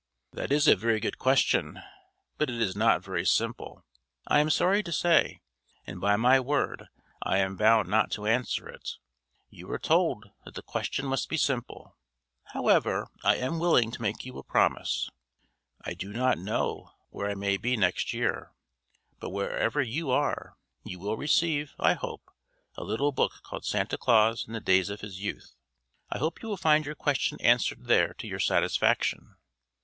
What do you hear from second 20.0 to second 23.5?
are, you will receive, I hope, a little book